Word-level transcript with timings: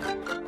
え? 0.00 0.41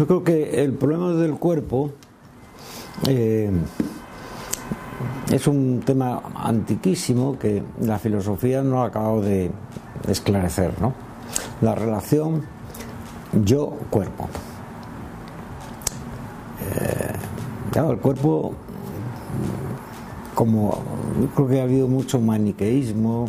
Yo 0.00 0.06
creo 0.06 0.24
que 0.24 0.64
el 0.64 0.72
problema 0.72 1.12
del 1.12 1.34
cuerpo 1.34 1.90
eh, 3.06 3.50
es 5.30 5.46
un 5.46 5.82
tema 5.84 6.22
antiquísimo 6.36 7.38
que 7.38 7.62
la 7.82 7.98
filosofía 7.98 8.62
no 8.62 8.82
ha 8.82 8.86
acabado 8.86 9.20
de 9.20 9.50
esclarecer, 10.08 10.80
¿no? 10.80 10.94
La 11.60 11.74
relación 11.74 12.44
yo-cuerpo. 13.44 14.26
Eh, 16.62 17.12
claro, 17.70 17.90
el 17.90 17.98
cuerpo, 17.98 18.54
como 20.34 20.78
creo 21.34 21.46
que 21.46 21.60
ha 21.60 21.64
habido 21.64 21.88
mucho 21.88 22.22
maniqueísmo, 22.22 23.28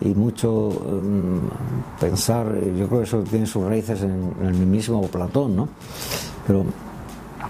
y 0.00 0.08
mucho 0.08 0.70
mm, 1.02 1.98
pensar, 2.00 2.46
yo 2.76 2.86
creo 2.86 3.00
que 3.00 3.06
eso 3.06 3.22
tiene 3.22 3.46
sus 3.46 3.64
raíces 3.64 4.02
en, 4.02 4.32
el 4.42 4.54
mismo 4.54 5.02
Platón, 5.08 5.56
¿no? 5.56 5.68
Pero 6.46 6.64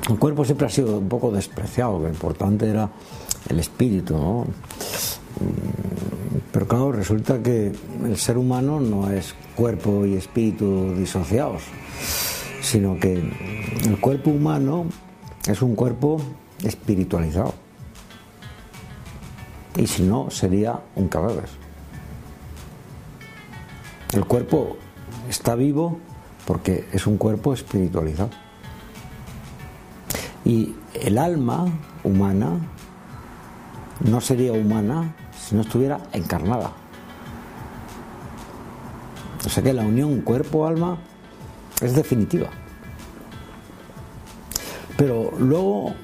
el 0.08 0.18
cuerpo 0.18 0.44
siempre 0.44 0.66
ha 0.66 0.70
sido 0.70 0.98
un 0.98 1.08
poco 1.08 1.30
despreciado, 1.30 1.98
lo 1.98 2.08
importante 2.08 2.68
era 2.68 2.88
el 3.48 3.58
espíritu, 3.58 4.16
¿no? 4.16 4.42
Mm, 4.42 6.38
pero 6.52 6.68
claro, 6.68 6.92
resulta 6.92 7.42
que 7.42 7.72
el 8.04 8.16
ser 8.16 8.38
humano 8.38 8.80
no 8.80 9.10
es 9.10 9.34
cuerpo 9.56 10.06
y 10.06 10.14
espíritu 10.14 10.94
disociados, 10.94 11.62
sino 12.62 12.98
que 12.98 13.14
el 13.14 14.00
cuerpo 14.00 14.30
humano 14.30 14.86
es 15.46 15.60
un 15.62 15.74
cuerpo 15.74 16.20
espiritualizado. 16.62 17.52
Y 19.76 19.86
si 19.86 20.02
no, 20.02 20.30
sería 20.30 20.80
un 20.94 21.08
cadáver. 21.08 21.65
El 24.12 24.24
cuerpo 24.24 24.76
está 25.28 25.54
vivo 25.54 25.98
porque 26.46 26.88
es 26.92 27.06
un 27.06 27.16
cuerpo 27.16 27.52
espiritualizado. 27.52 28.30
Y 30.44 30.76
el 30.94 31.18
alma 31.18 31.66
humana 32.04 32.60
no 34.00 34.20
sería 34.20 34.52
humana 34.52 35.14
si 35.36 35.54
no 35.54 35.62
estuviera 35.62 36.00
encarnada. 36.12 36.72
O 39.44 39.48
sea 39.48 39.62
que 39.62 39.72
la 39.72 39.82
unión 39.82 40.20
cuerpo-alma 40.22 40.98
es 41.80 41.94
definitiva. 41.94 42.48
Pero 44.96 45.30
luego, 45.38 45.94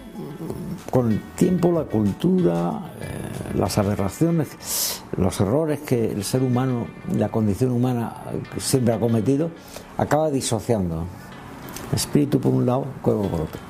con 0.90 1.12
el 1.12 1.20
tiempo, 1.34 1.72
la 1.72 1.84
cultura, 1.84 2.92
eh, 3.00 3.56
las 3.56 3.78
aberraciones, 3.78 4.91
los 5.16 5.40
errores 5.40 5.80
que 5.80 6.10
el 6.10 6.24
ser 6.24 6.42
humano, 6.42 6.86
la 7.16 7.28
condición 7.28 7.72
humana 7.72 8.14
siempre 8.58 8.94
ha 8.94 9.00
cometido, 9.00 9.50
acaba 9.98 10.30
disociando. 10.30 11.04
Espíritu 11.94 12.40
por 12.40 12.52
un 12.52 12.64
lado, 12.64 12.86
cuerpo 13.02 13.28
por 13.28 13.40
otro. 13.42 13.60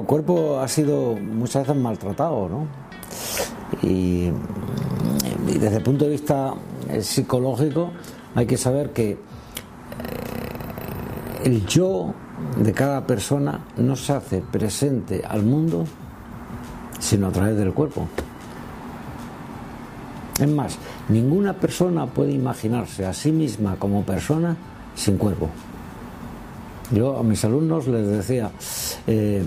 el 0.00 0.04
cuerpo 0.04 0.58
ha 0.60 0.66
sido 0.66 1.14
muchas 1.14 1.66
veces 1.66 1.80
maltratado, 1.80 2.48
¿no? 2.48 2.66
Y, 3.82 4.30
desde 5.60 5.76
el 5.76 5.82
punto 5.82 6.04
de 6.04 6.10
vista 6.10 6.54
psicológico 7.00 7.90
hay 8.34 8.46
que 8.46 8.56
saber 8.56 8.90
que 8.90 9.10
eh, 9.10 9.18
el 11.44 11.64
yo 11.66 12.12
de 12.56 12.72
cada 12.72 13.06
persona 13.06 13.64
no 13.76 13.94
se 13.96 14.12
hace 14.12 14.40
presente 14.40 15.22
al 15.26 15.44
mundo 15.44 15.86
sino 16.98 17.28
a 17.28 17.30
través 17.30 17.56
del 17.56 17.72
cuerpo. 17.72 18.08
Es 20.38 20.48
más, 20.48 20.76
ninguna 21.08 21.54
persona 21.54 22.06
puede 22.06 22.32
imaginarse 22.32 23.06
a 23.06 23.14
sí 23.14 23.32
misma 23.32 23.76
como 23.76 24.02
persona 24.04 24.56
sin 24.94 25.16
cuerpo. 25.16 25.48
Yo 26.90 27.18
a 27.18 27.22
mis 27.22 27.42
alumnos 27.44 27.88
les 27.88 28.06
decía, 28.06 28.50
eh, 29.06 29.44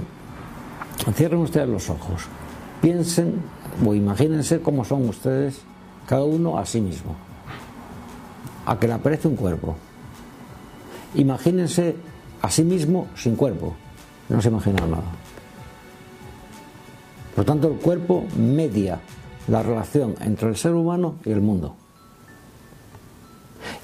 cierren 1.13 1.41
ustedes 1.41 1.69
los 1.69 1.89
ojos, 1.89 2.23
piensen 2.81 3.35
o 3.85 3.94
imagínense 3.94 4.61
cómo 4.61 4.83
son 4.83 5.07
ustedes, 5.07 5.61
cada 6.07 6.23
uno 6.23 6.57
a 6.57 6.66
sí 6.66 6.81
mismo, 6.81 7.16
a 8.66 8.79
que 8.79 8.88
le 8.88 8.94
aparece 8.94 9.27
un 9.27 9.35
cuerpo. 9.35 9.75
Imagínense 11.16 11.95
a 12.41 12.50
sí 12.50 12.63
mismo 12.63 13.07
sin 13.16 13.35
cuerpo, 13.35 13.75
no 14.27 14.41
se 14.41 14.50
imaginan 14.50 14.89
nada. 14.89 15.03
Por 17.35 17.45
lo 17.45 17.45
tanto, 17.45 17.67
el 17.69 17.75
cuerpo 17.75 18.25
media 18.38 19.00
la 19.50 19.64
relación 19.64 20.16
entre 20.22 20.50
el 20.50 20.56
ser 20.56 20.74
humano 20.74 21.16
y 21.26 21.32
el 21.32 21.42
mundo. 21.42 21.76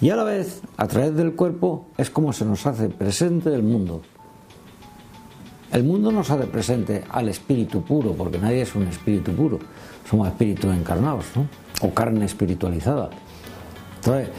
Y 0.01 0.09
a 0.09 0.15
la 0.15 0.23
vez, 0.23 0.61
a 0.77 0.87
través 0.87 1.15
del 1.15 1.33
cuerpo, 1.33 1.87
es 1.97 2.09
como 2.09 2.33
se 2.33 2.45
nos 2.45 2.65
hace 2.65 2.89
presente 2.89 3.53
el 3.53 3.63
mundo. 3.63 4.01
El 5.71 5.83
mundo 5.83 6.11
nos 6.11 6.29
hace 6.29 6.45
presente 6.47 7.03
al 7.09 7.29
espíritu 7.29 7.81
puro, 7.81 8.13
porque 8.13 8.37
nadie 8.37 8.61
es 8.61 8.75
un 8.75 8.83
espíritu 8.83 9.33
puro, 9.33 9.59
somos 10.09 10.27
espíritus 10.27 10.73
encarnados, 10.73 11.25
¿no? 11.35 11.47
o 11.81 11.93
carne 11.93 12.25
espiritualizada. 12.25 13.09
Entonces, 13.97 14.29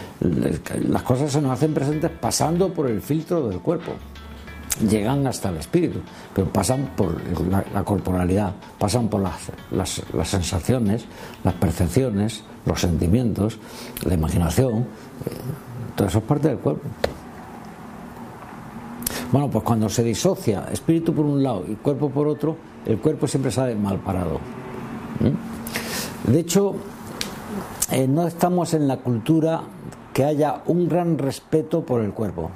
las 0.89 1.03
cosas 1.03 1.33
se 1.33 1.43
nos 1.43 1.51
hacen 1.51 1.75
presentes 1.75 2.11
pasando 2.11 2.73
por 2.73 2.89
el 2.89 3.01
filtro 3.03 3.49
del 3.49 3.59
cuerpo 3.59 3.93
llegan 4.81 5.27
hasta 5.27 5.49
el 5.49 5.57
espíritu, 5.57 6.01
pero 6.35 6.49
pasan 6.49 6.91
por 6.97 7.17
la, 7.73 7.85
corporalidad, 7.85 8.53
pasan 8.79 9.09
por 9.09 9.21
las, 9.21 10.03
sensaciones, 10.25 11.05
las 11.45 11.55
percepciones, 11.55 12.43
los 12.65 12.81
sentimientos, 12.81 13.59
la 14.05 14.15
imaginación, 14.15 14.79
eh, 14.79 14.85
todo 15.95 16.09
eso 16.09 16.19
es 16.19 16.25
parte 16.25 16.49
del 16.49 16.59
cuerpo. 16.59 16.83
Bueno, 19.33 19.51
pues 19.51 19.65
cuando 19.65 19.89
se 19.89 20.05
disocia 20.05 20.69
espíritu 20.71 21.13
por 21.13 21.25
un 21.25 21.43
lado 21.43 21.65
y 21.67 21.75
cuerpo 21.75 22.11
por 22.11 22.29
otro, 22.29 22.57
el 22.85 22.99
cuerpo 22.99 23.27
siempre 23.27 23.51
sale 23.51 23.75
mal 23.75 23.99
parado. 23.99 24.39
De 26.27 26.39
hecho, 26.39 26.77
eh, 27.91 28.07
no 28.07 28.27
estamos 28.27 28.75
en 28.75 28.87
la 28.87 28.99
cultura 28.99 29.63
que 30.13 30.25
haya 30.25 30.63
un 30.67 30.89
gran 30.89 31.19
respeto 31.19 31.85
por 31.85 32.03
el 32.03 32.13
cuerpo 32.13 32.51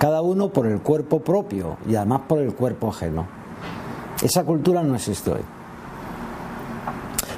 cada 0.00 0.22
uno 0.22 0.48
por 0.48 0.66
el 0.66 0.80
cuerpo 0.80 1.20
propio 1.20 1.76
y 1.86 1.94
además 1.94 2.22
por 2.26 2.38
el 2.38 2.54
cuerpo 2.54 2.88
ajeno. 2.88 3.26
Esa 4.22 4.44
cultura 4.44 4.82
no 4.82 4.94
existe 4.94 5.30
hoy. 5.30 5.42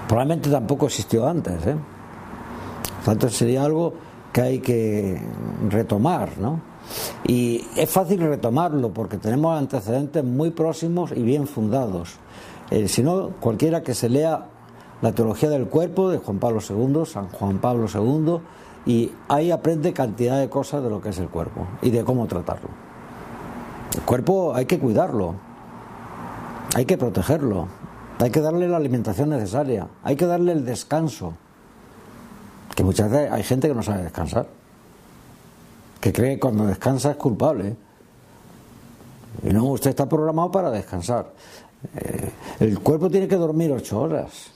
Probablemente 0.06 0.48
tampoco 0.48 0.86
existió 0.86 1.26
antes. 1.26 1.66
¿eh? 1.66 1.74
Tanto 3.04 3.28
sería 3.30 3.64
algo 3.64 3.94
que 4.32 4.42
hay 4.42 4.58
que 4.60 5.20
retomar, 5.70 6.38
¿no? 6.38 6.60
Y 7.26 7.64
es 7.74 7.90
fácil 7.90 8.20
retomarlo 8.20 8.92
porque 8.92 9.16
tenemos 9.16 9.58
antecedentes 9.58 10.22
muy 10.22 10.50
próximos 10.50 11.10
y 11.10 11.22
bien 11.22 11.48
fundados. 11.48 12.10
Eh, 12.70 12.86
si 12.86 13.02
no, 13.02 13.30
cualquiera 13.40 13.82
que 13.82 13.92
se 13.92 14.08
lea 14.08 14.46
la 15.00 15.10
teología 15.10 15.50
del 15.50 15.66
cuerpo 15.66 16.10
de 16.10 16.18
Juan 16.18 16.38
Pablo 16.38 16.60
II, 16.60 17.06
San 17.06 17.28
Juan 17.28 17.58
Pablo 17.58 17.88
II, 17.92 18.40
y 18.84 19.12
ahí 19.28 19.50
aprende 19.50 19.92
cantidad 19.92 20.38
de 20.38 20.48
cosas 20.48 20.82
de 20.82 20.90
lo 20.90 21.00
que 21.00 21.10
es 21.10 21.18
el 21.18 21.28
cuerpo 21.28 21.66
y 21.82 21.90
de 21.90 22.04
cómo 22.04 22.26
tratarlo. 22.26 22.68
El 23.94 24.02
cuerpo 24.02 24.54
hay 24.54 24.66
que 24.66 24.78
cuidarlo, 24.78 25.34
hay 26.74 26.84
que 26.84 26.96
protegerlo, 26.96 27.68
hay 28.18 28.30
que 28.30 28.40
darle 28.40 28.68
la 28.68 28.78
alimentación 28.78 29.30
necesaria, 29.30 29.88
hay 30.02 30.16
que 30.16 30.26
darle 30.26 30.52
el 30.52 30.64
descanso. 30.64 31.34
Que 32.74 32.82
muchas 32.82 33.10
veces 33.10 33.30
hay 33.30 33.42
gente 33.42 33.68
que 33.68 33.74
no 33.74 33.82
sabe 33.82 34.02
descansar, 34.02 34.46
que 36.00 36.12
cree 36.12 36.34
que 36.34 36.40
cuando 36.40 36.66
descansa 36.66 37.10
es 37.10 37.16
culpable. 37.16 37.76
Y 39.42 39.52
no, 39.52 39.64
usted 39.66 39.90
está 39.90 40.08
programado 40.08 40.50
para 40.50 40.70
descansar. 40.70 41.32
Eh, 41.96 42.30
el 42.60 42.80
cuerpo 42.80 43.10
tiene 43.10 43.28
que 43.28 43.36
dormir 43.36 43.72
ocho 43.72 44.00
horas. 44.00 44.52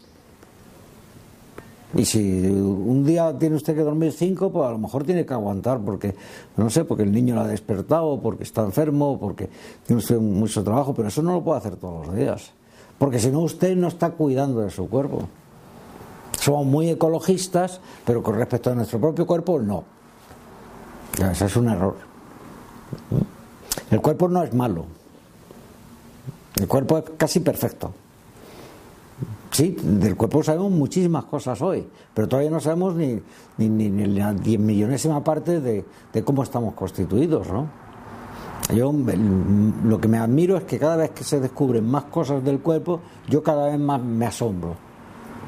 Y 1.96 2.04
si 2.04 2.46
un 2.46 3.04
día 3.04 3.34
tiene 3.38 3.56
usted 3.56 3.75
que 3.75 3.81
dormir 3.81 4.12
cinco, 4.12 4.50
pues 4.50 4.69
a 4.69 4.72
lo 4.72 4.78
mejor 4.78 5.04
tiene 5.04 5.25
que 5.25 5.32
aguantar 5.32 5.81
porque, 5.81 6.14
no 6.56 6.69
sé, 6.69 6.84
porque 6.84 7.04
el 7.04 7.12
niño 7.12 7.34
lo 7.34 7.40
ha 7.40 7.48
despertado, 7.48 8.20
porque 8.20 8.44
está 8.44 8.62
enfermo, 8.62 9.19
porque 9.19 9.48
tiene 9.87 10.00
usted 10.00 10.19
mucho 10.19 10.62
trabajo, 10.62 10.93
pero 10.94 11.08
eso 11.08 11.22
no 11.22 11.32
lo 11.32 11.43
puede 11.43 11.58
hacer 11.58 11.76
todos 11.76 12.06
los 12.06 12.16
días. 12.16 12.52
Porque 12.98 13.19
si 13.19 13.31
no, 13.31 13.40
usted 13.40 13.75
no 13.76 13.88
está 13.88 14.10
cuidando 14.10 14.60
de 14.60 14.70
su 14.70 14.88
cuerpo. 14.88 15.28
Somos 16.38 16.66
muy 16.66 16.90
ecologistas, 16.90 17.81
pero 18.04 18.22
con 18.22 18.34
respecto 18.37 18.70
a 18.70 18.75
nuestro 18.75 19.00
propio 19.00 19.26
cuerpo, 19.26 19.58
no. 19.58 19.84
Ese 21.31 21.46
es 21.46 21.56
un 21.56 21.69
error. 21.69 21.96
El 23.90 24.00
cuerpo 24.02 24.28
no 24.28 24.43
es 24.43 24.52
malo. 24.52 24.84
El 26.56 26.69
cuerpo 26.69 26.98
es 26.98 27.04
casi 27.16 27.40
perfecto. 27.40 27.93
Sí, 29.50 29.76
del 29.82 30.16
cuerpo 30.16 30.43
sabemos 30.43 30.70
muchísimas 30.70 31.25
cosas 31.25 31.60
hoy, 31.62 31.87
pero 32.12 32.28
todavía 32.28 32.50
no 32.50 32.60
sabemos 32.60 32.94
ni, 32.94 33.20
ni, 33.58 34.06
la 34.06 34.32
diez 34.32 34.60
millonésima 34.60 35.22
parte 35.22 35.60
de, 35.60 35.84
cómo 36.25 36.43
estamos 36.43 36.75
constituidos, 36.75 37.48
¿no? 37.48 37.69
Yo 38.75 38.93
lo 39.84 40.00
que 40.00 40.08
me 40.08 40.19
admiro 40.19 40.56
es 40.56 40.64
que 40.64 40.78
cada 40.78 40.96
vez 40.96 41.10
que 41.10 41.22
se 41.22 41.38
descubren 41.38 41.88
más 41.88 42.04
cosas 42.04 42.43
del 42.43 42.58
cuerpo, 42.58 43.00
yo 43.28 43.43
cada 43.43 43.69
vez 43.69 43.78
más 43.78 44.02
me 44.02 44.26
asombro 44.26 44.75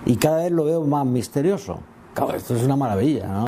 y 0.06 0.16
cada 0.16 0.44
vez 0.44 0.52
lo 0.52 0.64
veo 0.64 0.84
más 0.84 1.04
misterioso. 1.04 1.80
Claro, 2.14 2.34
esto 2.34 2.54
es 2.54 2.62
una 2.62 2.76
maravilla, 2.76 3.26
¿no? 3.28 3.46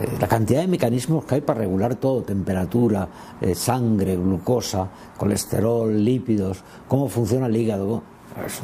Eh, 0.00 0.16
la 0.18 0.26
cantidad 0.26 0.62
de 0.62 0.68
mecanismos 0.68 1.24
que 1.24 1.36
hay 1.36 1.40
para 1.42 1.60
regular 1.60 1.96
todo, 1.96 2.22
temperatura, 2.22 3.08
eh, 3.40 3.54
sangre, 3.54 4.16
glucosa, 4.16 4.88
colesterol, 5.18 5.94
lípidos, 6.02 6.64
cómo 6.88 7.08
funciona 7.08 7.46
el 7.46 7.56
hígado, 7.56 8.02
es 8.46 8.60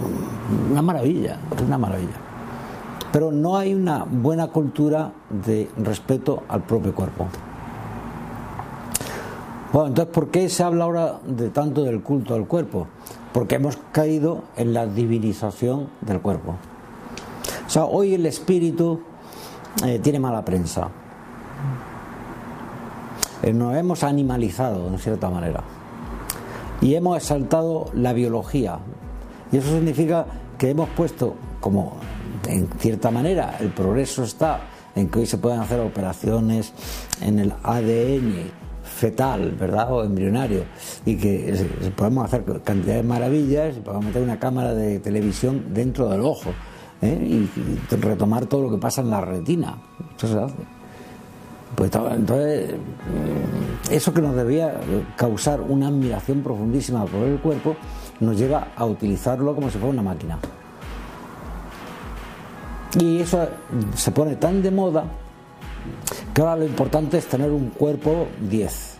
una 0.70 0.82
maravilla, 0.82 1.38
es 1.55 1.62
una 1.62 1.79
maravilla. 1.79 2.17
Pero 3.12 3.32
no 3.32 3.56
hay 3.56 3.75
una 3.75 4.05
buena 4.05 4.49
cultura 4.49 5.12
de 5.31 5.70
respeto 5.79 6.43
al 6.49 6.62
propio 6.62 6.94
cuerpo. 6.94 7.26
Bueno, 9.73 9.88
entonces, 9.88 10.15
¿por 10.15 10.29
qué 10.29 10.49
se 10.49 10.62
habla 10.62 10.85
ahora 10.85 11.20
de 11.26 11.50
tanto 11.50 11.85
del 11.85 12.03
culto 12.03 12.35
al 12.35 12.47
cuerpo? 12.47 12.87
Porque 13.32 13.56
hemos 13.56 13.79
caído 13.93 14.44
en 14.56 14.73
la 14.73 14.87
divinización 14.87 15.88
del 16.00 16.21
cuerpo. 16.21 16.56
O 17.67 17.71
sea, 17.71 17.85
hoy 17.85 18.14
el 18.14 18.25
espíritu 18.25 19.00
eh, 19.85 19.99
tiene 19.99 20.19
mala 20.19 20.44
prensa. 20.44 20.88
Eh, 23.43 23.53
nos 23.53 23.76
hemos 23.76 24.03
animalizado, 24.03 24.88
en 24.88 24.99
cierta 24.99 25.29
manera. 25.29 25.62
Y 26.81 26.94
hemos 26.94 27.17
exaltado 27.17 27.91
la 27.93 28.12
biología. 28.12 28.79
Y 29.53 29.56
eso 29.56 29.71
significa 29.71 30.27
que 30.59 30.71
hemos 30.71 30.89
puesto, 30.91 31.35
como 31.61 31.97
en 32.49 32.69
cierta 32.79 33.11
manera 33.11 33.56
el 33.61 33.71
progreso 33.71 34.25
está 34.25 34.61
en 34.95 35.09
que 35.09 35.21
hoy 35.21 35.27
se 35.27 35.39
pueden 35.39 35.61
hacer 35.61 35.81
operaciones 35.81 36.73
en 37.21 37.39
el 37.39 37.53
ADN 37.62 38.50
fetal, 38.83 39.53
¿verdad? 39.53 39.93
O 39.93 40.05
embrionario, 40.05 40.65
y 41.05 41.17
que 41.17 41.93
podemos 41.97 42.25
hacer 42.25 42.45
cantidades 42.65 43.03
de 43.03 43.09
maravillas, 43.09 43.77
y 43.77 43.81
podemos 43.81 44.06
meter 44.06 44.23
una 44.23 44.39
cámara 44.39 44.75
de 44.75 44.99
televisión 44.99 45.67
dentro 45.73 46.09
del 46.09 46.21
ojo, 46.23 46.50
¿eh? 47.03 47.47
y, 47.49 47.97
retomar 47.97 48.47
todo 48.47 48.62
lo 48.62 48.71
que 48.71 48.79
pasa 48.79 49.03
en 49.03 49.11
la 49.11 49.21
retina. 49.21 49.79
Eso 50.17 50.29
se 50.29 50.39
hace. 50.39 50.79
Pues 51.77 51.93
entonces, 51.95 52.73
mm, 52.73 53.93
eso 53.93 54.12
que 54.12 54.23
nos 54.23 54.35
debía 54.35 54.75
causar 55.17 55.61
una 55.61 55.89
admiración 55.89 56.43
profundísima 56.43 57.05
por 57.05 57.23
el 57.23 57.39
cuerpo, 57.39 57.77
nos 58.20 58.37
lleva 58.37 58.69
a 58.76 58.85
utilizarlo 58.85 59.55
como 59.55 59.70
si 59.70 59.79
fuera 59.79 59.93
una 59.93 60.03
máquina. 60.03 60.38
Y 62.99 63.20
eso 63.20 63.49
se 63.94 64.11
pone 64.11 64.37
tan 64.37 64.62
de 64.62 64.70
moda 64.70 65.05
que 66.32 66.41
ahora 66.41 66.56
lo 66.56 66.65
importante 66.65 67.19
es 67.19 67.26
tener 67.26 67.50
un 67.50 67.70
cuerpo 67.70 68.29
10 68.41 68.99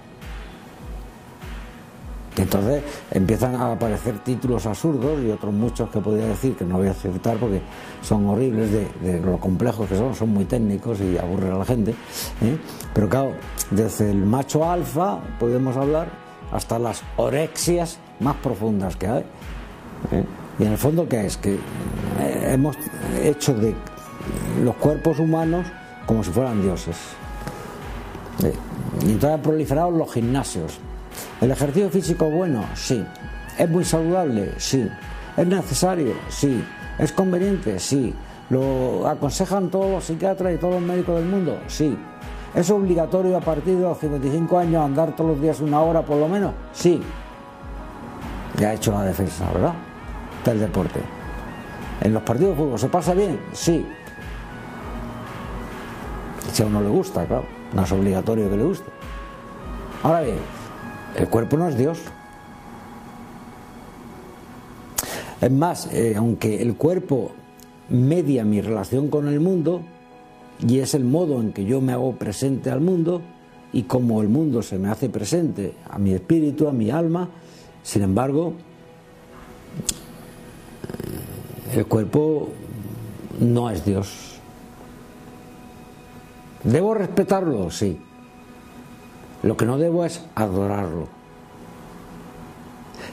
entonces 2.43 2.83
empiezan 3.11 3.55
a 3.57 3.73
aparecer 3.73 4.19
títulos 4.21 4.67
absurdos 4.67 5.23
y 5.25 5.31
otros 5.31 5.53
muchos 5.53 5.91
que 5.91 6.01
podría 6.01 6.27
decir 6.27 6.55
que 6.55 6.65
no 6.65 6.79
voy 6.79 6.89
a 6.89 6.93
aceptar 6.93 7.37
porque 7.37 7.61
son 8.03 8.27
horribles 8.27 8.71
de, 9.03 9.21
lo 9.21 9.39
complejos 9.39 9.89
que 9.89 9.97
son, 9.97 10.15
son 10.15 10.31
muy 10.31 10.45
técnicos 10.45 11.01
y 11.01 11.19
aburren 11.19 11.53
a 11.53 11.59
la 11.59 11.65
gente. 11.65 11.93
¿eh? 12.43 12.57
Pero 12.95 13.09
claro, 13.09 13.33
desde 13.71 14.11
el 14.11 14.19
macho 14.19 14.69
alfa 14.69 15.19
podemos 15.39 15.77
hablar 15.77 16.28
hasta 16.53 16.79
las 16.79 17.03
orexias 17.17 17.99
más 18.21 18.37
profundas 18.37 18.97
que 18.97 19.07
hay. 19.07 19.25
¿eh? 20.13 20.25
Y 20.59 20.65
en 20.65 20.73
el 20.73 20.79
fondo, 20.79 21.09
¿qué 21.09 21.27
es? 21.27 21.37
Que 21.37 21.55
eh, 21.55 22.51
hemos 22.53 22.77
hecho 23.23 23.55
de 23.55 23.75
los 24.63 24.75
cuerpos 24.77 25.19
humanos 25.19 25.67
como 26.07 26.25
si 26.25 26.31
fueran 26.31 26.63
dioses. 26.63 26.97
Y 29.03 29.13
entonces 29.13 29.31
han 29.31 29.43
proliferado 29.43 29.91
los 29.91 30.13
gimnasios, 30.13 30.81
¿El 31.41 31.53
ejercicio 31.53 31.89
físico 31.89 32.29
bueno? 32.29 32.65
Sí. 32.75 33.05
¿Es 33.57 33.69
muy 33.71 33.85
saludable? 33.85 34.55
Sí. 34.59 34.89
¿Es 35.37 35.47
necesario? 35.47 36.15
Sí. 36.29 36.63
¿Es 36.99 37.13
conveniente? 37.13 37.79
Sí. 37.79 38.13
¿Lo 38.51 39.07
aconsejan 39.07 39.71
todos 39.71 39.91
los 39.91 40.05
psiquiatras 40.05 40.55
y 40.55 40.59
todos 40.59 40.75
los 40.75 40.83
médicos 40.83 41.17
del 41.17 41.27
mundo? 41.27 41.61
Sí. 41.69 41.97
¿Es 42.59 42.69
obligatorio 42.71 43.37
a 43.37 43.41
partir 43.41 43.77
de 43.77 43.83
los 43.83 43.97
55 43.99 44.59
años 44.59 44.85
andar 44.85 45.15
todos 45.15 45.31
los 45.31 45.41
días 45.41 45.61
una 45.61 45.81
hora 45.81 46.03
por 46.03 46.17
lo 46.17 46.27
menos? 46.27 46.53
Sí. 46.73 47.01
Ya 48.59 48.71
ha 48.71 48.75
hecho 48.75 48.91
la 48.91 49.05
defensa, 49.05 49.49
¿verdad? 49.53 49.75
Del 50.45 50.59
deporte. 50.59 50.99
¿En 52.01 52.13
los 52.13 52.25
partidos 52.25 52.57
de 52.57 52.65
fútbol 52.65 52.79
se 52.81 52.89
pasa 52.89 53.15
bien? 53.15 53.39
Sí. 53.53 53.87
Si 56.53 56.65
a 56.65 56.67
uno 56.67 56.81
le 56.81 56.89
gusta, 56.89 57.25
claro. 57.27 57.45
No 57.73 57.85
es 57.85 57.93
obligatorio 57.93 58.51
que 58.51 58.57
le 58.57 58.65
guste. 58.65 58.91
Ahora 60.03 60.23
bien, 60.23 60.39
el 61.15 61.29
cuerpo 61.29 61.57
no 61.59 61.69
es 61.69 61.79
Dios. 61.79 62.01
Es 65.41 65.53
más, 65.53 65.87
eh, 65.93 66.15
aunque 66.17 66.61
el 66.61 66.75
cuerpo 66.75 67.31
media 67.89 68.45
mi 68.45 68.61
relación 68.61 69.11
con 69.11 69.29
el 69.29 69.39
mundo 69.39 69.83
y 70.67 70.81
es 70.81 70.95
el 70.95 71.05
modo 71.05 71.41
en 71.41 71.53
que 71.53 71.65
yo 71.65 71.81
me 71.81 71.93
hago 71.93 72.13
presente 72.17 72.71
al 72.71 72.81
mundo 72.81 73.23
y 73.73 73.85
como 73.85 74.23
el 74.23 74.29
mundo 74.29 74.63
se 74.63 74.79
me 74.79 74.89
hace 74.89 75.09
presente 75.09 75.75
a 75.89 75.99
mi 75.99 76.13
espíritu, 76.15 76.69
a 76.69 76.73
mi 76.73 76.91
alma, 76.91 77.29
sin 77.83 78.03
embargo, 78.03 78.55
el 81.75 81.87
cuerpo 81.87 82.49
no 83.41 83.71
es 83.71 83.85
Dios. 83.85 84.39
¿Debo 86.65 86.95
respetarlo? 86.95 87.71
Sí. 87.71 87.99
Lo 89.43 89.57
que 89.57 89.65
no 89.65 89.79
debo 89.79 90.05
es 90.05 90.25
adorarlo. 90.35 91.07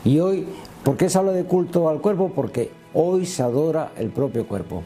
Y 0.03 0.19
hoy, 0.19 0.47
¿por 0.83 0.97
qué 0.97 1.09
se 1.09 1.17
habla 1.17 1.31
de 1.31 1.45
culto 1.45 1.89
al 1.89 2.01
cuerpo? 2.01 2.31
Porque 2.33 2.71
hoy 2.93 3.25
se 3.25 3.43
adora 3.43 3.91
el 3.97 4.09
propio 4.09 4.47
cuerpo. 4.47 4.83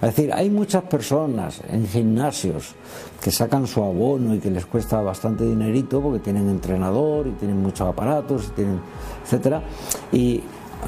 Es 0.00 0.16
decir, 0.16 0.32
hay 0.32 0.48
muchas 0.48 0.84
personas 0.84 1.60
en 1.68 1.86
gimnasios 1.86 2.74
que 3.20 3.30
sacan 3.30 3.66
su 3.66 3.84
abono 3.84 4.34
y 4.34 4.38
que 4.38 4.50
les 4.50 4.64
cuesta 4.64 5.02
bastante 5.02 5.44
dinerito 5.44 6.00
porque 6.00 6.20
tienen 6.20 6.48
entrenador 6.48 7.26
y 7.26 7.32
tienen 7.32 7.60
muchos 7.60 7.86
aparatos, 7.86 8.48
y 8.48 8.50
tienen, 8.52 8.80
etcétera. 9.22 9.62
Y, 10.10 10.42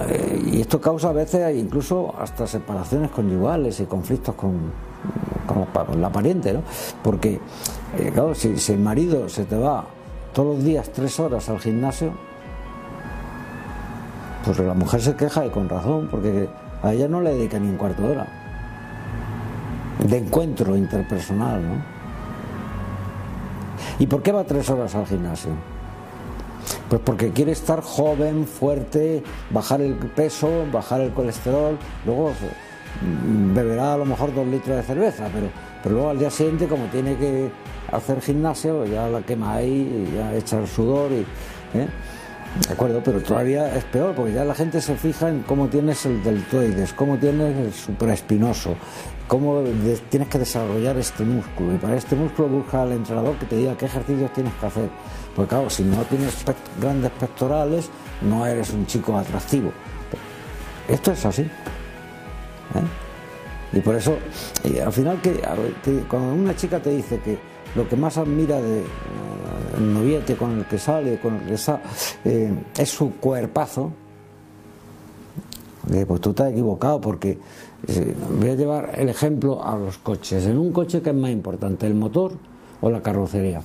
eh, 0.09 0.61
esto 0.61 0.81
causa 0.81 1.11
a 1.11 1.13
veces 1.13 1.55
incluso 1.55 2.15
hasta 2.19 2.47
separaciones 2.47 3.11
conyugales 3.11 3.81
y 3.81 3.85
conflictos 3.85 4.35
con, 4.35 4.73
la 6.01 6.09
pariente, 6.11 6.55
¿no? 6.55 6.63
Porque 7.03 7.39
eh, 7.99 8.11
claro, 8.15 8.35
si, 8.35 8.55
el 8.73 8.79
marido 8.79 9.29
se 9.29 9.45
te 9.45 9.59
va 9.59 9.85
todos 10.33 10.57
los 10.57 10.65
días 10.65 10.91
tres 10.91 11.21
horas 11.21 11.51
al 11.51 11.59
gimnasio, 11.59 12.13
pues 14.47 14.59
la 14.59 14.73
mujer 14.73 15.03
se 15.03 15.15
queja 15.15 15.45
y 15.45 15.51
con 15.51 15.69
razón, 15.69 16.09
porque 16.11 16.49
a 16.83 16.95
ella 16.95 17.09
no 17.09 17.21
le 17.21 17.35
dedica 17.35 17.59
ni 17.59 17.69
un 17.69 17.77
cuarto 17.77 18.01
de 18.03 18.13
hora 18.13 18.42
de 19.99 20.19
encuentro 20.19 20.77
interpersonal, 20.77 21.63
¿no? 21.63 21.83
¿Y 23.99 24.07
por 24.07 24.23
qué 24.23 24.33
va 24.33 24.45
tres 24.45 24.69
horas 24.71 24.95
al 24.95 25.07
gimnasio? 25.07 25.53
Pues 26.89 27.01
porque 27.05 27.31
quiere 27.31 27.53
estar 27.53 27.81
joven, 27.83 28.47
fuerte, 28.47 29.23
bajar 29.51 29.81
el 29.81 29.95
peso, 29.95 30.67
bajar 30.73 31.01
el 31.01 31.13
colesterol, 31.13 31.79
luego 32.07 32.33
beberá 33.55 33.95
a 33.95 33.97
lo 33.97 34.05
mejor 34.05 34.35
dos 34.35 34.47
litros 34.47 34.77
de 34.77 34.83
cerveza, 34.83 35.29
pero, 35.33 35.47
pero 35.83 35.95
luego 35.95 36.11
al 36.11 36.19
día 36.19 36.31
siguiente, 36.31 36.67
como 36.67 36.87
tiene 36.87 37.17
que 37.17 37.51
hacer 37.91 38.21
gimnasio, 38.21 38.85
ya 38.87 39.09
la 39.09 39.23
quema 39.23 39.55
ahí, 39.55 40.11
ya 40.15 40.35
echa 40.35 40.59
el 40.59 40.67
sudor 40.67 41.11
y. 41.13 41.27
¿eh? 41.79 41.89
De 42.61 42.73
acuerdo, 42.73 43.01
pero 43.03 43.23
todavía 43.23 43.75
es 43.75 43.85
peor 43.85 44.15
porque 44.15 44.35
ya 44.35 44.45
la 44.45 44.55
gente 44.55 44.81
se 44.83 44.95
fija 44.97 45.31
en 45.31 45.43
cómo 45.43 45.69
tienes 45.69 46.05
el 46.05 46.23
deltoides, 46.23 46.93
cómo 46.93 47.17
tienes 47.17 47.57
el 47.57 47.73
supraespinoso, 47.73 48.77
cómo 49.27 49.63
tienes 50.11 50.29
que 50.29 50.39
desarrollar 50.39 50.99
este 50.99 51.25
músculo. 51.25 51.75
Y 51.75 51.79
para 51.79 51.97
este 51.97 52.15
músculo 52.15 52.49
busca 52.49 52.83
al 52.83 52.93
entrenador 52.93 53.37
que 53.39 53.47
te 53.47 53.57
diga 53.57 53.77
qué 53.79 53.87
ejercicios 53.87 54.31
tienes 54.35 54.53
que 54.55 54.67
hacer. 54.67 54.91
Porque 55.35 55.49
claro, 55.49 55.71
si 55.71 55.83
no 55.83 55.97
tienes 56.03 56.45
grandes 56.79 57.11
pectorales, 57.13 57.89
no 58.21 58.47
eres 58.47 58.71
un 58.71 58.87
chico 58.87 59.17
atractivo. 59.17 59.73
Esto 60.89 61.13
es 61.13 61.25
así. 61.25 61.43
¿eh? 61.43 61.49
Y 63.73 63.81
por 63.81 63.95
eso, 63.95 64.19
al 64.85 64.93
final, 64.93 65.21
que, 65.23 65.41
cuando 66.09 66.35
una 66.35 66.55
chica 66.55 66.81
te 66.81 66.91
dice 66.91 67.19
que 67.21 67.39
lo 67.75 67.89
que 67.89 67.97
más 67.97 68.19
admira 68.19 68.61
de 68.61 68.85
noviete 69.83 70.37
con 70.37 70.59
el 70.59 70.67
que 70.67 70.79
sale, 70.79 71.19
con 71.19 71.35
el 71.35 71.47
que 71.47 71.57
eh, 72.25 72.55
es 72.77 72.89
su 72.89 73.12
cuerpazo, 73.17 73.93
pues 76.07 76.21
tú 76.21 76.35
has 76.39 76.53
equivocado 76.53 77.01
porque 77.01 77.39
voy 78.39 78.51
a 78.51 78.55
llevar 78.55 78.93
el 78.97 79.09
ejemplo 79.09 79.65
a 79.65 79.77
los 79.77 79.99
coches. 79.99 80.47
En 80.47 80.59
un 80.59 80.73
coche, 80.73 81.03
¿qué 81.03 81.11
es 81.11 81.17
más 81.17 81.31
importante, 81.31 81.87
el 81.87 81.95
motor 81.95 82.33
o 82.81 82.91
la 82.91 83.03
carrocería? 83.03 83.61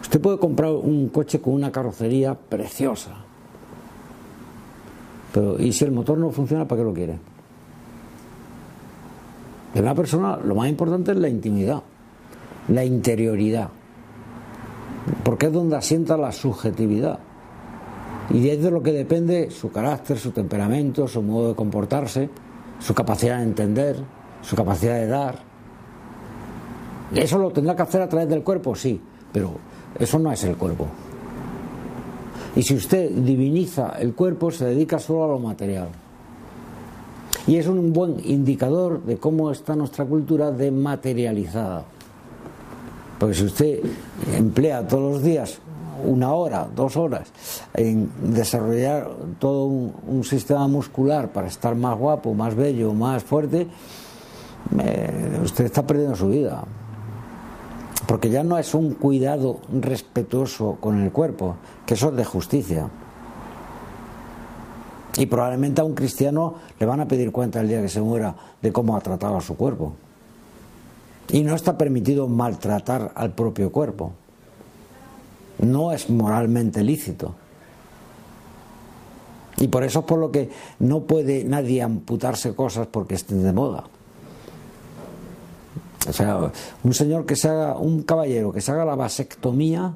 Usted 0.00 0.20
puede 0.20 0.38
comprar 0.38 0.70
un 0.70 1.08
coche 1.08 1.40
con 1.40 1.54
una 1.54 1.72
carrocería 1.72 2.34
preciosa, 2.34 3.12
pero 5.32 5.58
¿y 5.58 5.72
si 5.72 5.84
el 5.84 5.92
motor 5.92 6.18
no 6.18 6.30
funciona, 6.30 6.68
para 6.68 6.82
qué 6.82 6.84
lo 6.84 6.92
quiere? 6.92 7.18
De 9.72 9.80
una 9.80 9.94
persona 9.94 10.36
lo 10.36 10.54
más 10.54 10.68
importante 10.68 11.12
es 11.12 11.16
la 11.16 11.28
intimidad, 11.28 11.82
la 12.68 12.84
interioridad, 12.84 13.70
porque 15.24 15.46
es 15.46 15.52
donde 15.52 15.76
asienta 15.76 16.16
la 16.16 16.32
subjetividad. 16.32 17.18
Y 18.30 18.48
es 18.48 18.62
de 18.62 18.70
lo 18.70 18.82
que 18.82 18.92
depende 18.92 19.50
su 19.50 19.70
carácter, 19.70 20.18
su 20.18 20.30
temperamento, 20.30 21.08
su 21.08 21.22
modo 21.22 21.48
de 21.48 21.54
comportarse, 21.54 22.30
su 22.78 22.94
capacidad 22.94 23.38
de 23.38 23.44
entender, 23.44 23.96
su 24.42 24.56
capacidad 24.56 24.94
de 24.94 25.06
dar. 25.06 25.38
¿Eso 27.14 27.38
lo 27.38 27.50
tendrá 27.50 27.76
que 27.76 27.82
hacer 27.82 28.00
a 28.00 28.08
través 28.08 28.28
del 28.28 28.42
cuerpo? 28.42 28.74
Sí, 28.74 29.00
pero 29.32 29.52
eso 29.98 30.18
no 30.18 30.32
es 30.32 30.42
el 30.44 30.56
cuerpo. 30.56 30.86
Y 32.54 32.62
si 32.62 32.74
usted 32.74 33.10
diviniza 33.10 33.96
el 33.98 34.14
cuerpo, 34.14 34.50
se 34.50 34.66
dedica 34.66 34.98
solo 34.98 35.24
a 35.24 35.28
lo 35.28 35.38
material. 35.38 35.88
Y 37.46 37.56
es 37.56 37.66
un 37.66 37.92
buen 37.92 38.16
indicador 38.24 39.02
de 39.02 39.16
cómo 39.16 39.50
está 39.50 39.74
nuestra 39.74 40.04
cultura 40.04 40.52
dematerializada. 40.52 41.84
Porque 43.22 43.36
si 43.36 43.44
usted 43.44 43.78
emplea 44.36 44.84
todos 44.88 45.12
los 45.12 45.22
días 45.22 45.60
una 46.04 46.32
hora, 46.32 46.66
dos 46.74 46.96
horas 46.96 47.28
en 47.72 48.10
desarrollar 48.34 49.08
todo 49.38 49.66
un, 49.66 50.24
sistema 50.24 50.66
muscular 50.66 51.30
para 51.30 51.46
estar 51.46 51.76
más 51.76 51.96
guapo, 51.96 52.34
más 52.34 52.56
bello, 52.56 52.92
más 52.92 53.22
fuerte, 53.22 53.68
eh, 54.76 55.38
usted 55.40 55.66
está 55.66 55.86
perdiendo 55.86 56.16
su 56.16 56.30
vida. 56.30 56.64
Porque 58.08 58.28
ya 58.28 58.42
no 58.42 58.58
es 58.58 58.74
un 58.74 58.94
cuidado 58.94 59.60
respetuoso 59.72 60.78
con 60.80 61.00
el 61.00 61.12
cuerpo, 61.12 61.54
que 61.86 61.94
eso 61.94 62.08
es 62.08 62.16
de 62.16 62.24
justicia. 62.24 62.88
Y 65.16 65.26
probablemente 65.26 65.80
a 65.80 65.84
un 65.84 65.94
cristiano 65.94 66.56
le 66.76 66.86
van 66.86 66.98
a 66.98 67.06
pedir 67.06 67.30
cuenta 67.30 67.60
el 67.60 67.68
día 67.68 67.82
que 67.82 67.88
se 67.88 68.00
muera 68.00 68.34
de 68.60 68.72
cómo 68.72 68.96
ha 68.96 69.00
tratado 69.00 69.36
a 69.36 69.40
su 69.40 69.56
cuerpo. 69.56 69.92
Y 71.32 71.42
no 71.42 71.54
está 71.54 71.76
permitido 71.76 72.28
maltratar 72.28 73.12
al 73.14 73.32
propio 73.32 73.72
cuerpo. 73.72 74.12
No 75.58 75.92
es 75.92 76.08
moralmente 76.08 76.82
lícito. 76.84 77.34
Y 79.58 79.68
por 79.68 79.84
eso 79.84 80.00
es 80.00 80.04
por 80.04 80.18
lo 80.18 80.30
que 80.30 80.50
no 80.78 81.00
puede 81.00 81.44
nadie 81.44 81.82
amputarse 81.82 82.54
cosas 82.54 82.86
porque 82.86 83.14
estén 83.14 83.42
de 83.42 83.52
moda. 83.52 83.84
O 86.08 86.12
sea, 86.12 86.50
un 86.82 86.94
señor 86.94 87.26
que 87.26 87.36
se 87.36 87.48
haga, 87.48 87.76
un 87.76 88.02
caballero 88.02 88.52
que 88.52 88.60
se 88.60 88.72
haga 88.72 88.84
la 88.84 88.96
vasectomía, 88.96 89.94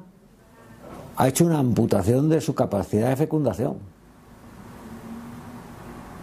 ha 1.17 1.27
hecho 1.27 1.45
una 1.45 1.59
amputación 1.59 2.29
de 2.29 2.39
su 2.41 2.55
capacidad 2.55 3.09
de 3.09 3.15
fecundación. 3.15 3.77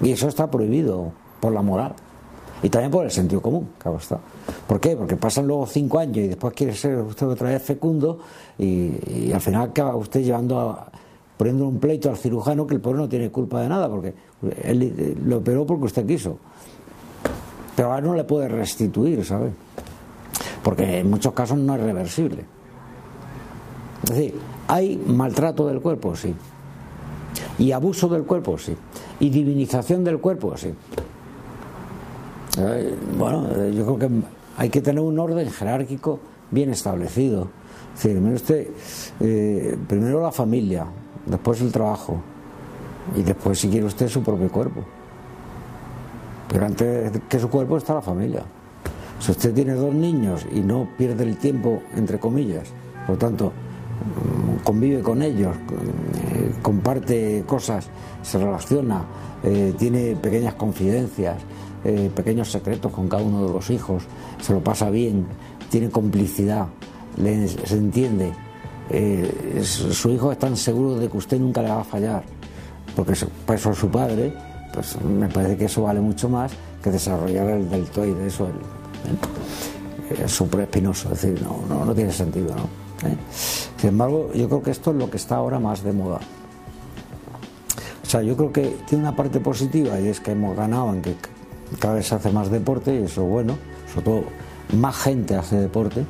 Y 0.01 0.13
eso 0.13 0.29
está 0.29 0.51
prohibido 0.51 1.13
por 1.41 1.53
la 1.53 1.63
moral. 1.63 1.95
Y 2.63 2.69
también 2.71 2.91
por 2.91 3.05
el 3.05 3.11
sentido 3.11 3.43
común, 3.43 3.71
claro 3.79 3.99
está. 3.99 4.19
¿Por 4.67 4.81
qué? 4.81 4.97
Porque 4.97 5.17
pasan 5.17 5.47
luego 5.47 5.67
cinco 5.67 5.99
años 5.99 6.17
y 6.19 6.29
después 6.29 6.55
quiere 6.55 6.75
ser 6.75 6.97
usted 6.99 7.27
otra 7.27 7.51
vez 7.51 7.63
fecundo 7.63 8.21
y, 8.59 9.33
al 9.33 9.41
final 9.41 9.69
acaba 9.69 9.97
usted 9.97 10.23
llevando 10.23 10.61
a, 10.61 10.91
poniendo 11.37 11.69
un 11.69 11.79
pleito 11.79 12.09
al 12.11 12.17
cirujano 12.17 12.67
que 12.67 12.75
el 12.75 12.81
pobre 12.81 12.99
no 12.99 13.09
tiene 13.09 13.31
culpa 13.31 13.61
de 13.61 13.69
nada, 13.69 13.89
porque 13.89 14.15
él 14.63 15.17
lo 15.27 15.39
operó 15.39 15.67
porque 15.67 15.85
usted 15.85 16.07
quiso. 16.07 16.39
Pero 17.77 17.93
ahora 17.93 18.07
no 18.07 18.15
le 18.15 18.25
puede 18.25 18.49
restituir, 18.49 19.25
¿sabe? 19.25 19.51
Porque 20.63 21.01
en 21.01 21.11
muchos 21.11 21.35
casos 21.35 21.59
no 21.59 21.75
es 21.75 21.81
reversible. 21.81 22.45
Es 24.05 24.11
decir, 24.11 24.35
¿hay 24.69 24.97
maltrato 24.97 25.67
del 25.67 25.81
cuerpo? 25.81 26.15
Sí. 26.15 26.35
¿Y 27.59 27.73
abuso 27.73 28.09
del 28.09 28.25
cuerpo? 28.25 28.59
Sí. 28.59 28.77
¿Y 29.21 29.31
divinización 29.31 30.05
del 30.05 30.19
cuerpo? 30.19 30.57
Sí. 30.57 30.73
Eh, 32.57 32.95
bueno, 33.19 33.49
eh, 33.57 33.73
yo 33.75 33.85
creo 33.85 33.99
que 33.99 34.09
hay 34.57 34.69
que 34.69 34.81
tener 34.81 35.01
un 35.01 35.19
orden 35.19 35.51
jerárquico 35.51 36.21
bien 36.51 36.71
establecido. 36.71 37.49
Eh, 38.05 39.77
primero 39.89 40.21
la 40.21 40.33
familia, 40.33 40.87
después 41.27 41.61
el 41.61 41.73
trabajo 41.73 42.21
y 43.17 43.23
después, 43.23 43.59
si 43.59 43.69
quiere 43.69 43.87
usted, 43.87 44.09
su 44.09 44.23
propio 44.23 44.51
cuerpo. 44.51 44.85
Pero 46.49 46.67
antes 46.67 47.13
que 47.29 47.39
su 47.39 47.49
cuerpo 47.49 47.77
está 47.77 47.95
la 47.95 48.03
familia. 48.03 48.43
Si 49.19 49.31
usted 49.31 49.55
tiene 49.55 49.75
dos 49.75 49.95
niños 49.95 50.47
y 50.53 50.61
no 50.61 50.89
pierde 50.99 51.25
el 51.25 51.37
tiempo, 51.39 51.83
entre 51.97 52.19
comillas, 52.19 52.69
por 53.07 53.17
lo 53.17 53.19
tanto, 53.19 53.47
mm, 53.47 54.65
convive 54.65 55.01
con 55.03 55.23
ellos, 55.23 55.57
comparte 56.63 57.45
cosas, 57.47 57.89
se 58.23 58.39
relaciona, 58.39 59.05
tiene 59.79 60.17
pequeñas 60.17 60.55
confidencias, 60.55 61.37
eh, 61.85 62.11
pequeños 62.15 62.51
secretos 62.51 62.91
con 62.93 63.09
cada 63.09 63.23
uno 63.23 63.47
de 63.47 63.53
los 63.53 63.71
hijos, 63.71 64.05
se 64.41 64.53
lo 64.53 64.61
pasa 64.61 64.91
bien, 64.91 65.27
tiene 65.71 65.91
complicidad, 65.91 66.67
se 67.17 67.77
entiende. 67.77 68.33
Eh, 68.91 69.63
su 69.63 70.11
hijo 70.11 70.33
es 70.33 70.39
tan 70.39 70.57
seguro 70.57 70.97
de 70.97 71.09
que 71.09 71.17
usted 71.17 71.39
nunca 71.39 71.63
le 71.63 71.69
va 71.69 71.81
a 71.81 71.85
fallar, 71.85 72.25
porque 72.97 73.15
pues 73.47 73.61
eso 73.61 73.71
es 73.71 73.79
su 73.79 73.89
padre, 73.89 74.33
pues 74.73 75.01
me 75.03 75.29
parece 75.29 75.57
que 75.57 75.65
eso 75.67 75.83
vale 75.83 76.01
mucho 76.01 76.29
más 76.29 76.53
que 76.83 76.91
desarrollar 76.91 77.49
el 77.49 77.71
deltoide, 77.71 78.27
eso 78.27 78.49
es 80.23 80.31
súper 80.31 80.61
espinoso, 80.61 81.13
es 81.13 81.23
decir, 81.23 81.43
no, 81.43 81.85
no, 81.85 81.95
tiene 81.95 82.13
sentido. 82.13 82.55
¿no? 82.55 83.09
¿Eh? 83.09 83.17
Sin 83.77 83.91
embargo, 83.91 84.31
yo 84.35 84.49
creo 84.49 84.63
que 84.63 84.71
esto 84.71 84.91
es 84.91 84.97
lo 84.97 85.11
que 85.11 85.17
está 85.17 85.37
ahora 85.37 85.59
más 85.59 85.83
de 85.83 85.93
moda. 85.93 86.21
O 88.03 88.07
sea, 88.07 88.23
yo 88.23 88.37
creo 88.37 88.53
que 88.53 88.77
tiene 88.87 89.03
una 89.05 89.17
parte 89.17 89.41
positiva 89.41 89.99
y 89.99 90.09
es 90.09 90.21
que 90.21 90.33
hemos 90.33 90.57
ganado 90.57 90.93
en 90.93 91.03
que 91.03 91.17
cada 91.79 91.95
vez 91.95 92.07
se 92.07 92.15
hace 92.15 92.31
más 92.31 92.51
deporte 92.51 92.95
y 92.95 93.05
eso 93.05 93.23
es 93.23 93.29
bueno, 93.29 93.59
sobre 93.93 94.05
todo 94.05 94.25
más 94.77 94.97
gente 94.97 95.37
hace 95.37 95.57
deporte, 95.57 96.05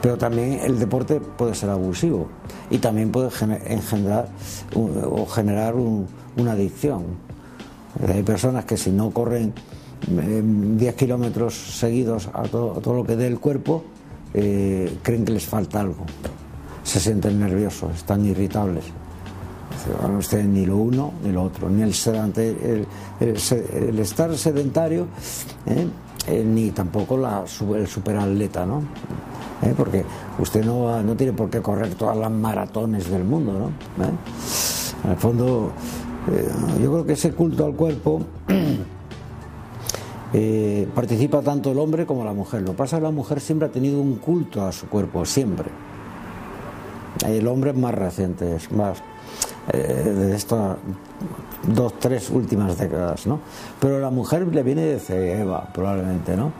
pero 0.00 0.16
también 0.18 0.60
el 0.62 0.78
deporte 0.78 1.20
puede 1.20 1.54
ser 1.54 1.70
abusivo 1.70 2.28
y 2.70 2.78
también 2.78 3.10
puede 3.10 3.30
engendrar 3.66 4.28
o 4.74 5.26
generar 5.26 5.74
una 5.74 6.52
adicción. 6.52 7.04
Hay 8.06 8.22
personas 8.22 8.64
que 8.64 8.76
si 8.76 8.90
no 8.90 9.10
corren 9.10 9.54
10 10.06 10.92
eh, 10.92 10.96
kilómetros 10.96 11.54
seguidos 11.54 12.28
a 12.32 12.42
todo, 12.42 12.80
lo 12.92 13.04
que 13.04 13.16
dé 13.16 13.26
el 13.26 13.38
cuerpo, 13.38 13.84
eh, 14.34 14.98
creen 15.02 15.24
que 15.24 15.32
les 15.32 15.46
falta 15.46 15.80
algo, 15.80 16.04
se 16.82 17.00
sienten 17.00 17.38
nerviosos, 17.38 17.94
están 17.94 18.24
irritables 18.24 18.84
no 19.86 20.18
usted 20.18 20.44
ni 20.44 20.66
lo 20.66 20.76
uno 20.76 21.12
ni 21.22 21.32
lo 21.32 21.44
otro, 21.44 21.68
ni 21.68 21.82
el, 21.82 21.94
el, 23.20 23.98
estar 23.98 24.36
sedentario, 24.36 25.06
¿eh? 25.66 25.86
Eh, 26.26 26.42
ni 26.42 26.70
tampoco 26.70 27.18
la, 27.18 27.44
el 27.74 27.86
superatleta, 27.86 28.64
¿no? 28.64 28.82
¿Eh? 29.62 29.74
Porque 29.76 30.04
usted 30.38 30.64
no, 30.64 31.02
no, 31.02 31.14
tiene 31.14 31.34
por 31.34 31.50
qué 31.50 31.60
correr 31.60 31.94
todas 31.94 32.16
las 32.16 32.30
maratones 32.30 33.10
del 33.10 33.24
mundo, 33.24 33.52
¿no? 33.52 33.70
En 35.04 35.10
el 35.10 35.16
fondo, 35.18 35.70
yo 36.80 36.92
creo 36.92 37.04
que 37.04 37.12
ese 37.12 37.32
culto 37.32 37.66
al 37.66 37.74
cuerpo 37.74 38.22
participa 40.94 41.42
tanto 41.42 41.72
el 41.72 41.78
hombre 41.78 42.06
como 42.06 42.24
la 42.24 42.32
mujer. 42.32 42.62
Lo 42.62 42.70
que 42.70 42.78
pasa 42.78 42.96
es 42.96 43.00
que 43.00 43.04
la 43.04 43.12
mujer 43.12 43.40
siempre 43.40 43.68
ha 43.68 43.70
tenido 43.70 44.00
un 44.00 44.16
culto 44.16 44.64
a 44.64 44.72
su 44.72 44.88
cuerpo, 44.88 45.26
siempre. 45.26 45.68
El 47.26 47.46
hombre 47.48 47.70
es 47.70 47.76
más 47.76 47.94
reciente, 47.94 48.56
es 48.56 48.72
más 48.72 49.02
eh, 49.72 49.78
de 49.78 50.36
estas 50.36 50.76
dos, 51.66 51.94
tres 51.98 52.28
últimas 52.30 52.76
décadas, 52.78 53.26
¿no? 53.26 53.40
Pero 53.80 53.98
la 53.98 54.10
mujer 54.10 54.46
le 54.46 54.62
viene 54.62 54.82
de 54.82 55.40
Eva, 55.40 55.68
probablemente, 55.72 56.36
¿no? 56.36 56.52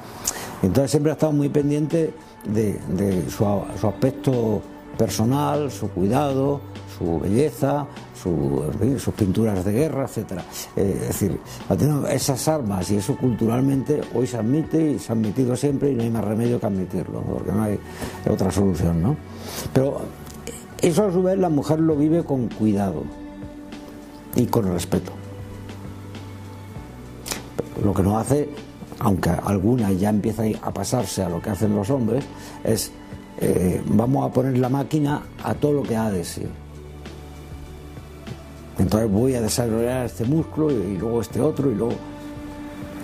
Entonces 0.62 0.90
siempre 0.90 1.12
ha 1.12 1.14
estado 1.14 1.32
muy 1.32 1.50
pendiente 1.50 2.14
de, 2.46 3.24
su, 3.28 3.44
aspecto 3.46 4.62
personal, 4.96 5.70
su 5.70 5.90
cuidado, 5.90 6.60
su 6.96 7.20
belleza, 7.20 7.86
sus 8.22 9.14
pinturas 9.14 9.62
de 9.64 9.72
guerra, 9.72 10.04
etcétera. 10.04 10.42
Eh, 10.76 10.98
es 11.02 11.08
decir, 11.08 11.38
esas 12.10 12.48
armas 12.48 12.90
y 12.90 12.96
eso 12.96 13.16
culturalmente 13.16 14.00
hoy 14.14 14.26
se 14.26 14.38
admite 14.38 14.92
y 14.92 14.98
se 14.98 15.12
ha 15.12 15.14
admitido 15.14 15.54
siempre 15.56 15.90
y 15.90 15.94
no 15.94 16.02
hay 16.04 16.10
más 16.10 16.24
remedio 16.24 16.58
que 16.58 16.66
admitirlo, 16.66 17.20
porque 17.20 17.52
no 17.52 17.62
hay 17.64 17.78
otra 18.30 18.50
solución, 18.50 19.02
¿no? 19.02 19.16
Pero 19.74 20.00
eso 20.88 21.06
a 21.06 21.12
su 21.12 21.22
vez 21.22 21.38
la 21.38 21.48
mujer 21.48 21.80
lo 21.80 21.96
vive 21.96 22.24
con 22.24 22.48
cuidado 22.48 23.04
y 24.36 24.46
con 24.46 24.70
respeto. 24.70 25.12
Lo 27.82 27.94
que 27.94 28.02
no 28.02 28.18
hace, 28.18 28.50
aunque 28.98 29.30
alguna 29.30 29.92
ya 29.92 30.10
empieza 30.10 30.42
a 30.62 30.72
pasarse 30.72 31.22
a 31.22 31.28
lo 31.28 31.40
que 31.40 31.50
hacen 31.50 31.74
los 31.74 31.88
hombres, 31.88 32.24
es 32.62 32.92
eh, 33.40 33.82
vamos 33.86 34.28
a 34.28 34.32
poner 34.32 34.58
la 34.58 34.68
máquina 34.68 35.22
a 35.42 35.54
todo 35.54 35.72
lo 35.72 35.82
que 35.82 35.96
ha 35.96 36.10
de 36.10 36.22
sí. 36.22 36.42
Entonces 38.78 39.10
voy 39.10 39.34
a 39.34 39.40
desarrollar 39.40 40.04
este 40.04 40.24
músculo 40.24 40.70
y, 40.70 40.98
luego 40.98 41.20
este 41.20 41.40
otro 41.40 41.70
y 41.70 41.74
luego 41.74 41.94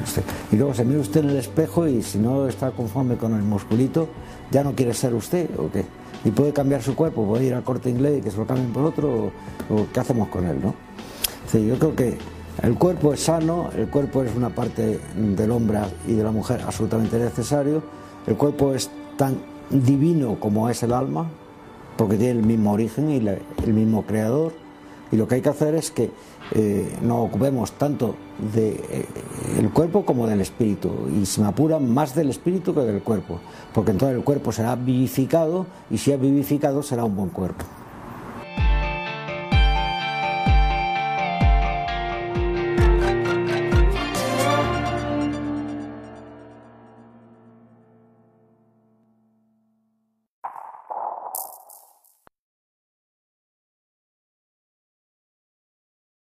este, 0.04 0.22
y 0.52 0.56
luego 0.56 0.75
se 0.75 0.84
mira 0.84 1.00
usted 1.00 1.20
en 1.20 1.30
el 1.30 1.37
espejo 1.37 1.87
y 1.87 2.02
si 2.02 2.18
no 2.18 2.46
está 2.49 2.72
conforme 2.72 3.16
con 3.16 3.34
el 3.34 3.42
musculito, 3.42 4.08
ya 4.50 4.64
no 4.64 4.75
quiere 4.75 4.92
ser 4.92 5.14
usted 5.14 5.49
o 5.58 5.70
qué. 5.70 5.84
Y 6.25 6.31
puede 6.31 6.53
cambiar 6.53 6.83
su 6.83 6.95
cuerpo, 6.95 7.27
puede 7.27 7.47
ir 7.47 7.55
al 7.55 7.62
corte 7.62 7.91
inglés 7.91 8.19
y 8.19 8.23
que 8.23 8.31
se 8.31 8.37
lo 8.37 8.47
cambien 8.47 8.73
por 8.73 8.85
otro, 8.85 9.33
o, 9.71 9.87
qué 9.93 10.00
hacemos 10.00 10.29
con 10.29 10.47
él, 10.47 10.59
¿no? 10.62 10.75
yo 11.53 11.79
creo 11.79 11.97
que 11.97 12.17
el 12.62 12.75
cuerpo 12.75 13.12
es 13.12 13.21
sano, 13.21 13.71
el 13.77 13.89
cuerpo 13.89 14.23
es 14.23 14.35
una 14.37 14.50
parte 14.50 15.00
del 15.17 15.50
hombre 15.50 15.81
y 16.07 16.12
de 16.12 16.23
la 16.23 16.31
mujer 16.31 16.62
absolutamente 16.65 17.19
necesario, 17.19 17.83
el 18.27 18.37
cuerpo 18.37 18.75
es 18.75 18.91
tan 19.17 19.39
divino 19.71 20.39
como 20.39 20.69
es 20.69 20.83
el 20.83 20.93
alma, 20.93 21.27
porque 21.97 22.17
tiene 22.17 22.41
el 22.41 22.47
mismo 22.47 22.73
origen 22.73 23.11
y 23.11 23.17
el 23.17 23.75
mismo 23.75 24.03
creador, 24.03 24.53
y 25.12 25.17
lo 25.17 25.26
que 25.26 25.37
hay 25.37 25.40
que 25.40 25.49
hacer 25.49 25.75
es 25.75 25.90
que 25.90 26.11
eh, 26.52 26.97
nos 27.02 27.29
ocupemos 27.29 27.73
tanto 27.73 28.14
del 28.52 28.76
de, 28.76 29.07
eh, 29.61 29.71
cuerpo 29.73 30.05
como 30.05 30.26
del 30.26 30.40
espíritu, 30.40 30.90
y 31.21 31.26
si 31.26 31.40
me 31.40 31.49
apuran 31.49 31.93
más 31.93 32.14
del 32.14 32.31
espíritu 32.31 32.75
que 32.75 32.81
del 32.81 33.02
cuerpo, 33.02 33.40
porque 33.73 33.90
entonces 33.90 34.17
el 34.17 34.25
cuerpo 34.25 34.52
será 34.52 34.76
vivificado 34.76 35.67
y 35.90 35.99
si 35.99 36.12
es 36.12 36.21
vivificado 36.21 36.83
será 36.83 37.05
un 37.05 37.17
buen 37.17 37.31
cuerpo. 37.31 37.64